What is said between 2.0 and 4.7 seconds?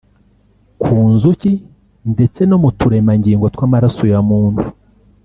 ndetse no mu turemangingo tw’amaraso ya muntu